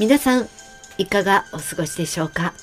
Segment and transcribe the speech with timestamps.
[0.00, 0.48] 皆さん
[0.96, 2.54] いかがお過ごしでしょうか？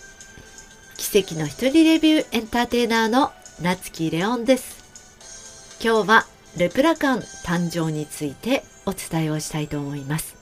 [0.97, 5.77] 奇跡の一人レビューエンターテイナーの夏木レオンです。
[5.79, 6.25] 今日は
[6.57, 10.35] レプラカン誕生についてお伝えをしたいと思います。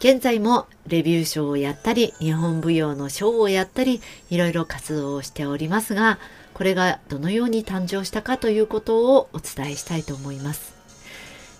[0.00, 6.18] 現在もレビュー賞をやったり日本舞踊の賞をやったりいろいろ活動をしておりますが
[6.52, 10.78] これがどのように誕生したかということをお伝えしたいと思います。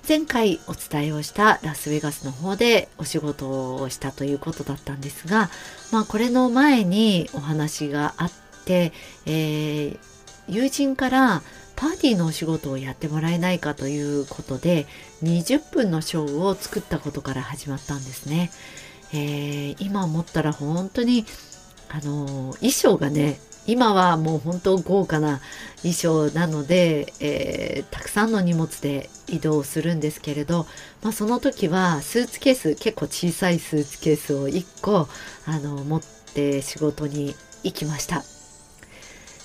[0.07, 5.51] 前回お伝えをしたラスベガスの方でお仕事をしたということだったんですが、
[5.93, 8.33] まあ、これの前にお話があっ
[8.65, 8.93] て、
[9.27, 9.99] えー、
[10.49, 11.43] 友人から
[11.77, 14.87] パーティーのお仕事をやってもらえないかということで
[15.23, 18.51] 20分のショーを作ったことから始まったんですね。
[19.13, 21.25] えー、今思ったら本当に
[21.89, 25.41] あの衣装がね今はもう本当豪華な
[25.83, 30.67] 衣装なので、えー、たくさんの荷物で移動するんですけれど、
[31.03, 35.09] まあ、その時はスーツケース結構小さいスーツケースを1個
[35.47, 36.03] あの持っ
[36.35, 38.23] て仕事に行きました、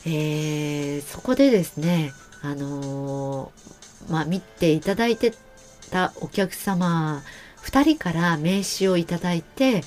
[0.05, 5.33] えー、そこでですねあのー、まあ、見ていただいて
[5.91, 7.21] たお客様
[7.63, 9.81] 2人から名刺をいただいて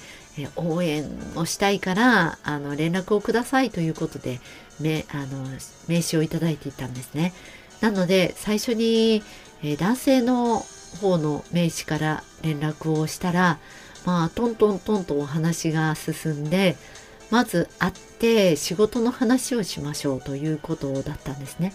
[0.56, 4.40] 応援をしたいからあの連絡をくださいということで
[4.80, 5.44] めあの
[5.88, 7.32] 名刺をいただいていたんですね。
[7.80, 9.22] なので最初に、
[9.62, 10.64] え男性の
[11.00, 13.58] 方の名刺から連絡をしたら
[14.04, 16.76] まあトントントンとお話が進んで
[17.30, 21.74] まず会って仕事の話をしましょうということだったんですね。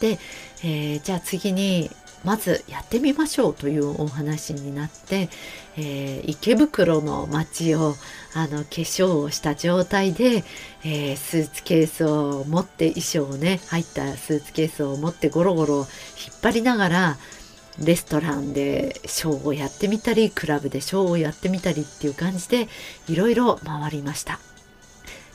[0.00, 0.18] で、
[0.62, 1.90] えー、じゃあ次に
[2.24, 5.30] まずやってみましょうというお話になって、
[5.76, 7.94] えー、池袋の街を
[8.34, 10.44] あの化粧をした状態で、
[10.84, 15.86] えー、スーツケースを持って衣装をね入ったスーツケースを持ってゴロゴロ引っ
[16.42, 17.16] 張りながら
[17.78, 22.68] レストランでショーをやってみたりクラブでショーをやってみたりっていう感じで
[23.08, 24.38] いろいろ回りました。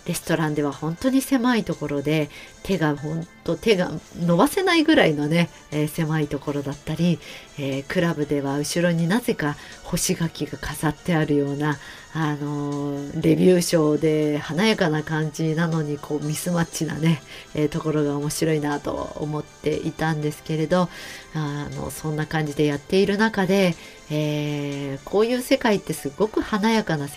[0.08, 2.30] レストランでは本当に狭いところで
[2.64, 7.20] 手が本当手が伸ばせないぐらいのね、えー、狭いところだったり、
[7.58, 11.78] えー、クラブでは後ろになぜか干し柿が飾ってあるような、
[12.14, 17.22] あのー、レビュー賞で華やかな感じなのにこうミスマッチなね、
[17.56, 20.90] えところが面白いなと思っていたんですけれど
[21.34, 23.76] あのそんな感じでやっている中で、
[24.12, 27.08] えこういう世界ってすごく華やかな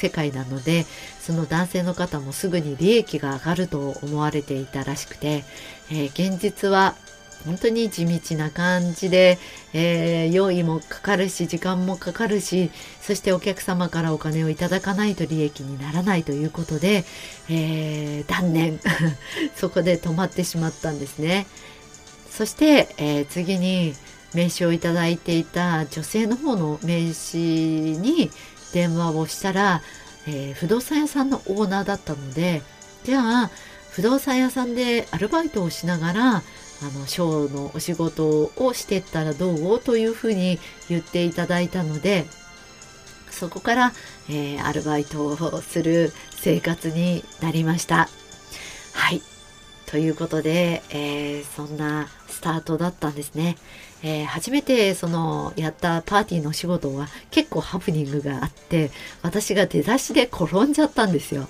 [0.00, 0.86] 世界なので
[1.20, 5.44] その男性の方もすぐに利益が上がると思われていたらしくて、
[5.90, 6.94] えー、現実は
[7.44, 9.38] 本当に地道な感じで、
[9.72, 17.04] えー、用意もかかるし時間もかかるしそしてお客様からお金をいただかないと利益にならないということで、
[17.48, 18.80] えー、断念。
[19.56, 21.46] そこで止まってしまったんですね。
[22.30, 23.94] そして、えー、次に
[24.34, 28.30] 名刺をいただいていた女性の方の名刺に
[28.72, 29.82] 電話をしたら
[30.26, 32.60] えー、不動産屋さんのオーナーだったので
[33.04, 33.50] じゃあ
[33.90, 36.42] 不動産屋さんでアルバイトをしながらあ
[36.94, 39.80] のショーのお仕事をしてったらどう？
[39.80, 40.58] というふうに
[40.90, 42.26] 言っていただいたので
[43.30, 43.92] そこから、
[44.28, 48.10] えー、アルバイトをする生活になりました。
[48.92, 49.22] はい
[49.90, 53.56] ということで、えー、そんなスタートだったんですね。
[54.02, 58.90] えー、初めてそのやったパーティーの仕事は結構ハプニングがあって
[59.22, 61.48] 私が出だしで転んじゃったんですよ。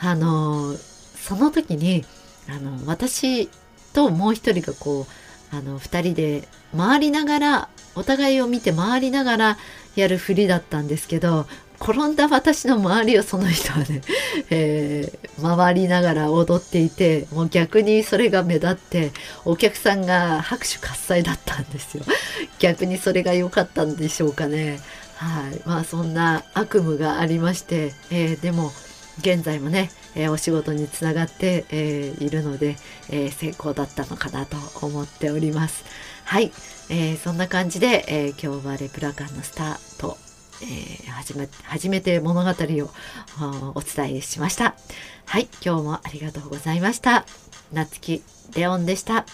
[0.00, 2.04] あのその時に
[2.48, 3.48] あの私
[3.94, 5.06] ともう一人がこ
[5.52, 9.58] うあの2人で回りながらお互いを見て回りながら
[9.94, 11.46] やるふりだったんですけど
[11.80, 14.00] 転んだ私の周りをその人はね、
[14.50, 19.12] えー、回りながら踊っていてもう逆にそれが目立って
[19.44, 22.04] お客さんが拍手喝采だったんですよ。
[22.58, 24.80] 逆にそれが良かったんでしょうかね。
[25.16, 25.60] はい。
[25.64, 28.72] まあそんな悪夢がありまして、えー、でも
[29.18, 32.76] 現在もね、えー、お仕事につながって、えー、いるので、
[33.08, 35.84] えー、成功だったのかなと思っております。
[36.24, 36.52] はい、
[36.88, 40.18] えーそんな感じで、え今日はレプラカンのスタート
[40.62, 42.90] えー、始め初めて物語を
[43.74, 44.74] お伝えしました。
[45.26, 47.26] はい、今日もありがとうございました。
[47.72, 48.22] 夏木
[48.54, 49.26] レオンでした。